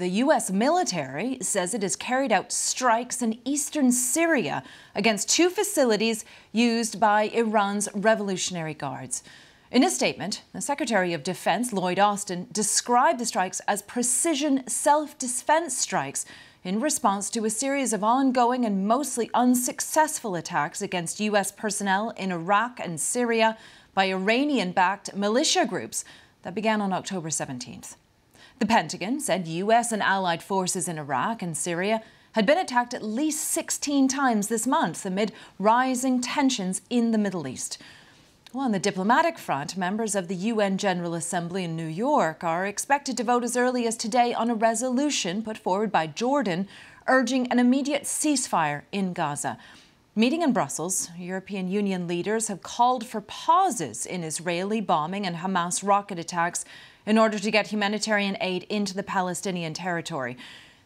[0.00, 0.50] The U.S.
[0.50, 4.62] military says it has carried out strikes in eastern Syria
[4.94, 9.22] against two facilities used by Iran's Revolutionary Guards.
[9.70, 15.18] In a statement, the Secretary of Defense, Lloyd Austin, described the strikes as precision self
[15.18, 16.24] defense strikes
[16.64, 21.52] in response to a series of ongoing and mostly unsuccessful attacks against U.S.
[21.52, 23.58] personnel in Iraq and Syria
[23.92, 26.06] by Iranian backed militia groups
[26.40, 27.96] that began on October 17th.
[28.60, 29.90] The Pentagon said U.S.
[29.90, 34.66] and allied forces in Iraq and Syria had been attacked at least 16 times this
[34.66, 37.78] month amid rising tensions in the Middle East.
[38.52, 42.66] Well, on the diplomatic front, members of the UN General Assembly in New York are
[42.66, 46.68] expected to vote as early as today on a resolution put forward by Jordan
[47.06, 49.56] urging an immediate ceasefire in Gaza.
[50.14, 55.82] Meeting in Brussels, European Union leaders have called for pauses in Israeli bombing and Hamas
[55.82, 56.66] rocket attacks
[57.10, 60.36] in order to get humanitarian aid into the Palestinian territory.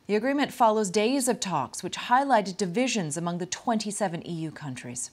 [0.06, 5.10] The agreement follows days of talks which highlighted divisions among the 27 EU countries.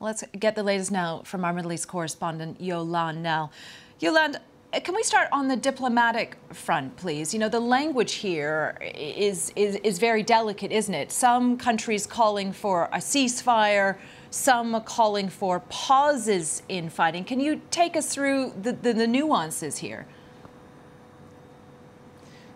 [0.00, 3.52] Let's get the latest now from our Middle East correspondent, Yolande Knell.
[4.00, 4.38] Yolande,
[4.72, 7.32] eh, can we start on the diplomatic front, please?
[7.32, 11.12] You know, the language here is, is, is very delicate, isn't it?
[11.12, 13.98] Some countries calling for a ceasefire,
[14.30, 17.24] some calling for pauses in fighting.
[17.24, 20.06] Can you take us through the, the, the nuances here?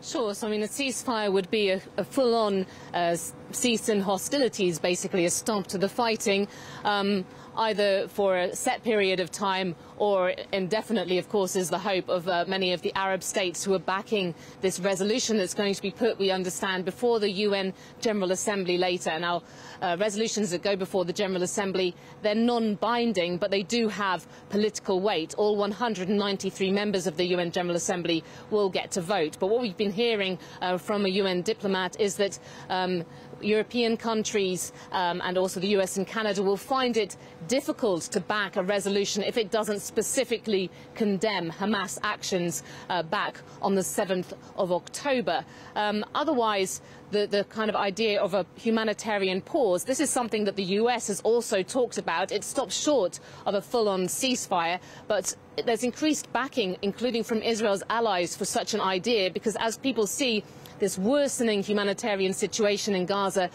[0.03, 0.35] Sure.
[0.35, 3.17] So, I mean, a ceasefire would be a, a full-on uh,
[3.53, 6.49] cease in hostilities, basically a stop to the fighting,
[6.85, 7.25] um,
[7.57, 12.27] either for a set period of time or indefinitely, of course, is the hope of
[12.27, 15.91] uh, many of the Arab states who are backing this resolution that's going to be
[15.91, 19.17] put, we understand, before the UN General Assembly later.
[19.19, 19.43] Now,
[19.81, 25.01] uh, resolutions that go before the General Assembly, they're non-binding, but they do have political
[25.01, 25.35] weight.
[25.37, 29.37] All 193 members of the UN General Assembly will get to vote.
[29.39, 33.05] But what we've been hearing uh, from a UN diplomat is that um,
[33.41, 37.17] European countries um, and also the US and Canada will find it
[37.49, 43.75] difficult to back a resolution if it doesn't specifically condemn Hamas actions uh, back on
[43.75, 45.45] the 7th of October.
[45.77, 46.81] Um, otherwise,
[47.11, 49.85] the, the, kind of idea of a humanitarian pause.
[49.85, 52.33] This is something that the US has also talked about.
[52.33, 58.37] It stops short of a full-on ceasefire, but there's increased backing, including from Israel's allies,
[58.37, 60.45] for such an idea, because as people see
[60.79, 63.51] this worsening humanitarian situation in Gaza,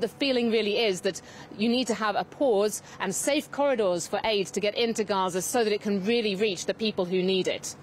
[0.00, 1.20] the feeling really is that
[1.56, 5.42] you need to have a pause and safe corridors for aid to get into Gaza
[5.42, 7.76] so that it can really reach the people who need it.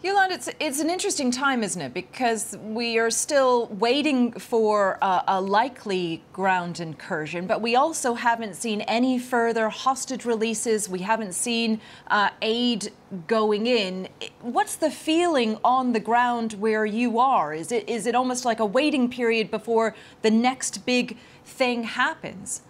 [0.00, 1.92] Yolande, it's, it's an interesting time, isn't it?
[1.92, 8.54] Because we are still waiting for a, a, likely ground incursion, but we also haven't
[8.54, 10.88] seen any further hostage releases.
[10.88, 12.92] We haven't seen uh, aid
[13.26, 14.06] going in.
[14.40, 17.52] What's the feeling on the ground where you are?
[17.52, 22.62] Is it, is it almost like a waiting period before the next big thing happens?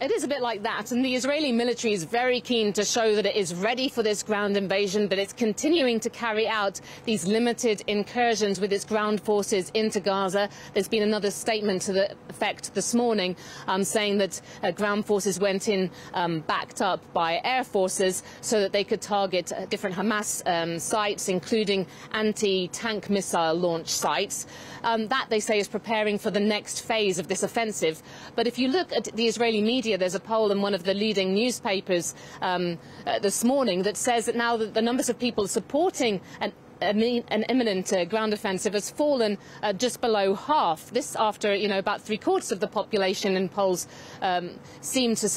[0.00, 3.14] It is a bit like that, and the Israeli military is very keen to show
[3.16, 7.26] that it is ready for this ground invasion, but it's continuing to carry out these
[7.26, 10.48] limited incursions with its ground forces into Gaza.
[10.72, 15.38] There's been another statement to the effect this morning um, saying that uh, ground forces
[15.38, 19.94] went in um, backed up by air forces so that they could target uh, different
[19.94, 24.46] Hamas um, sites, including anti-tank missile launch sites.
[24.82, 28.02] Um, that, they say, is preparing for the next phase of this offensive.
[28.34, 30.94] But if you look at the Israeli media, there's a poll in one of the
[30.94, 35.46] leading newspapers um, uh, this morning that says that now that the numbers of people
[35.46, 36.52] supporting an
[36.82, 40.90] an imminent uh, ground offensive has fallen uh, just below half.
[40.90, 43.86] This after, you know, about three quarters of the population in polls
[44.22, 45.28] um, seem to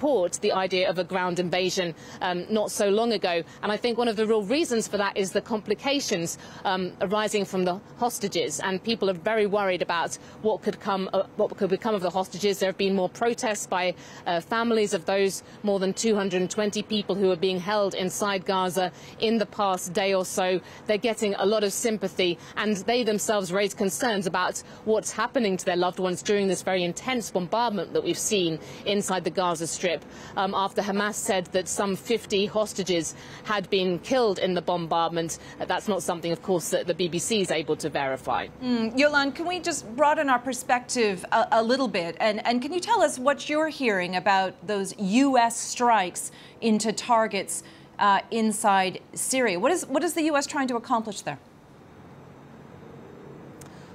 [0.00, 3.42] support the idea of a ground invasion um, not so long ago.
[3.62, 7.44] And I think one of the real reasons for that is the complications um, arising
[7.44, 8.60] from the hostages.
[8.60, 12.08] And people are very worried about what could come, uh, what could become of the
[12.08, 12.58] hostages.
[12.58, 13.94] There have been more protests by
[14.26, 19.36] uh, families of those more than 220 people who are being held inside Gaza in
[19.36, 20.62] the past day or so.
[20.86, 25.64] They're getting a lot of sympathy, and they themselves raise concerns about what's happening to
[25.66, 29.89] their loved ones during this very intense bombardment that we've seen inside the Gaza Strip
[29.90, 30.04] trip
[30.36, 33.14] um, after Hamas said that some 50 hostages
[33.44, 35.38] had been killed in the bombardment.
[35.60, 38.48] Uh, that's not something, of course, that the BBC is able to verify.
[38.62, 42.16] Mm, Yolande, can we just broaden our perspective a, a little bit?
[42.20, 45.56] And, and can you tell us what you're hearing about those U.S.
[45.56, 47.62] strikes into targets
[47.98, 49.58] uh, inside Syria?
[49.58, 50.46] What is, what is the U.S.
[50.46, 51.38] trying to accomplish there?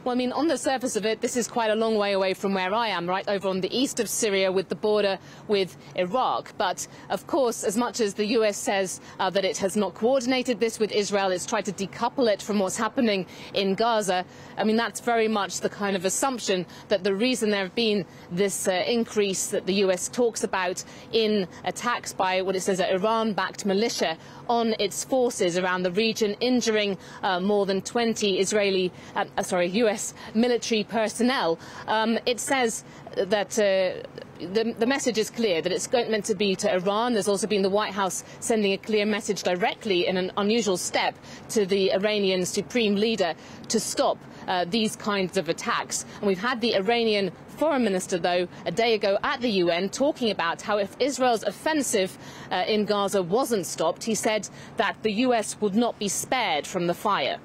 [0.06, 2.36] Well, I mean, on the surface of it, this is quite a long way away
[2.36, 5.18] from where I am, right over on the east of Syria with the border
[5.48, 6.54] with Iraq.
[6.60, 10.60] But, of course, as much as the US says uh, that it has not coordinated
[10.60, 13.26] this with Israel, it's tried to decouple it from what's happening
[13.56, 14.24] in Gaza.
[14.60, 18.06] I mean, that's very much the kind of assumption that the reason there have been
[18.32, 22.92] this uh, increase that the US talks about in attacks by what it says are
[22.92, 29.26] Iran-backed militia on its forces around the region, injuring uh, more than 20 Israeli, uh,
[29.36, 29.95] uh sorry, US
[30.34, 31.60] military personnel.
[31.88, 32.84] Um, it says
[33.16, 34.04] that uh,
[34.40, 37.14] the, the, message is clear that it's meant to be to Iran.
[37.14, 41.16] There's also been the White House sending a clear message directly in an unusual step
[41.50, 43.34] to the Iranian supreme leader
[43.70, 46.06] to stop uh, these kinds of attacks.
[46.20, 50.30] And we've had the Iranian foreign minister, though, a day ago at the UN talking
[50.32, 52.18] about how if Israel's offensive
[52.52, 56.88] uh, in Gaza wasn't stopped, he said that the US would not be spared from
[56.88, 57.40] the fire.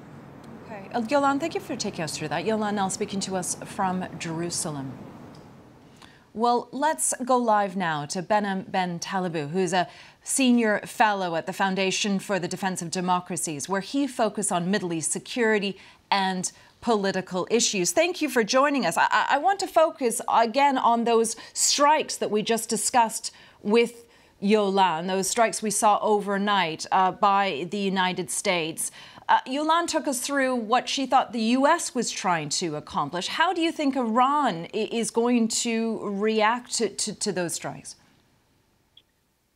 [0.93, 2.45] Yolan, thank you for taking us through that.
[2.45, 4.91] Yolan now speaking to us from Jerusalem.
[6.33, 9.87] Well, let's go live now to Behnam Ben Taleblu, who's a
[10.23, 14.93] senior fellow at the Foundation for the Defense of Democracies, where he focuses on Middle
[14.93, 15.77] East security
[16.09, 16.51] and
[16.81, 17.91] political issues.
[17.91, 18.97] Thank you for joining us.
[18.97, 24.05] I, I want to focus again on those strikes that we just discussed with
[24.41, 28.91] Yolan, those strikes we saw overnight uh, by the United States.
[29.31, 29.39] Uh,
[29.87, 31.95] took us through what she thought the U.S.
[31.95, 33.29] was trying to accomplish.
[33.29, 37.95] How do you think Iran is going to react to, to, to those strikes?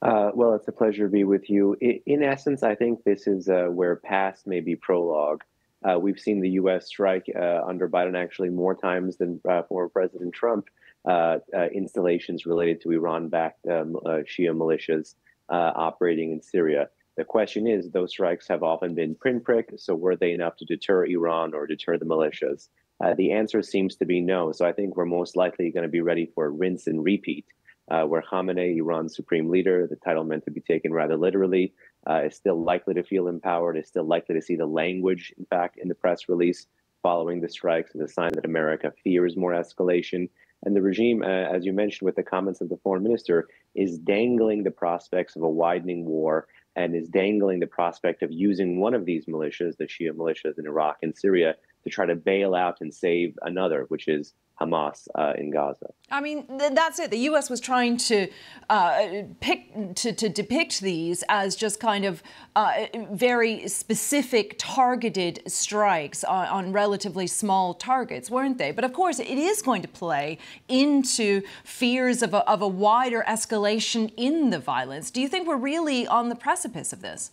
[0.01, 1.75] Uh, well, it's a pleasure to be with you.
[1.81, 5.43] In, in essence, I think this is uh, where past may be prologue.
[5.83, 6.87] Uh, we've seen the U.S.
[6.87, 10.69] strike uh, under Biden actually more times than uh, former President Trump
[11.73, 15.15] installations related to Iran-backed um, Shia militias
[15.49, 16.87] operating in Syria.
[17.17, 20.65] The question is, those strikes have often been print, pinprick, so were they enough to
[20.65, 22.67] deter Iran or deter the militias?
[23.03, 24.51] Uh, the answer seems to be no.
[24.51, 27.45] So I think we're most likely going to be ready for a rinse and repeat,
[27.89, 31.73] uh, where Khamenei, Iran's supreme leader, the title meant to be taken rather literally,
[32.09, 35.45] uh, is still likely to feel empowered, is still likely to see the language, in
[35.45, 36.67] fact, in the press release
[37.01, 40.27] following the strikes as a sign that America fears more escalation.
[40.63, 43.97] And the regime, uh, as you mentioned with the comments of the foreign minister, is
[43.99, 48.93] dangling the prospects of a widening war and is dangling the prospect of using one
[48.93, 52.81] of these militias, the Shia militias in Iraq and Syria, to try to bail out
[52.81, 55.87] and save another, which is Hamas uh, in Gaza.
[56.09, 57.11] I mean, th- that's it.
[57.11, 57.49] The U.S.
[57.49, 58.27] was trying to
[58.69, 62.23] uh, pick to, to, depict these as just kind of
[62.55, 68.71] uh, very specific, targeted strikes on, on, relatively small targets, weren't they?
[68.71, 70.37] But of course, it is going to play
[70.69, 75.11] into fears of a, of a wider escalation in the violence.
[75.11, 77.31] Do you think we're really on the precipice of this?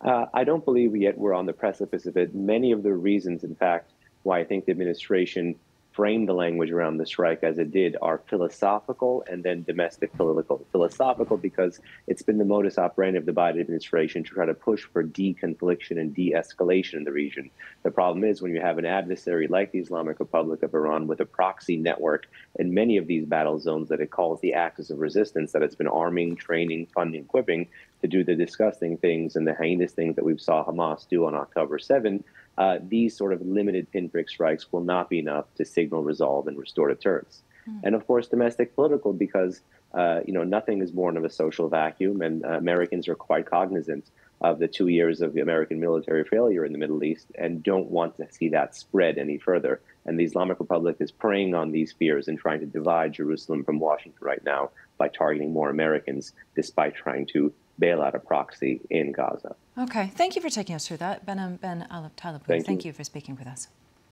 [0.00, 2.34] Uh, I don't believe yet we're on the precipice of it.
[2.34, 3.90] Many of the reasons, in fact,
[4.22, 5.54] why I think the administration
[5.94, 10.66] framed the language around the strike as it did are philosophical and then domestic political.
[10.72, 14.82] Philosophical because it's been the modus operandi of the Biden administration to try to push
[14.82, 17.48] for deconfliction and de escalation in the region.
[17.84, 21.20] The problem is when you have an adversary like the Islamic Republic of Iran with
[21.20, 22.26] a proxy network
[22.58, 25.76] in many of these battle zones that it calls the axis of resistance, that it's
[25.76, 27.68] been arming, training, funding, equipping
[28.02, 31.36] to do the disgusting things and the heinous things that we saw Hamas do on
[31.36, 32.24] October 7
[32.58, 36.58] uh, these sort of limited pinprick strikes will not be enough to signal resolve and
[36.58, 37.42] restore deterrence.
[37.68, 37.80] Mm.
[37.84, 39.60] And of course, domestic political, because
[39.92, 43.46] uh, you know nothing is born of a social vacuum, and uh, Americans are quite
[43.46, 44.10] cognizant
[44.40, 47.90] of the two years of the American military failure in the Middle East and don't
[47.90, 49.80] want to see that spread any further.
[50.04, 53.78] And the Islamic Republic is preying on these fears and trying to divide Jerusalem from
[53.78, 59.12] Washington right now by targeting more Americans, despite trying to bail out a proxy in
[59.12, 59.56] Gaza.
[59.78, 60.10] Okay.
[60.14, 61.26] Thank you for taking us through that.
[61.26, 62.88] Ben um, Taleblu, thank, thank you.
[62.88, 63.68] you for speaking with us.